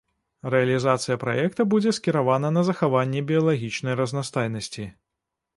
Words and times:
Рэалізацыя 0.53 1.17
праекта 1.23 1.61
будзе 1.75 1.93
скіравана 1.97 2.53
на 2.57 2.65
захаванне 2.71 3.23
біялагічнай 3.33 3.93
разнастайнасці. 4.03 4.91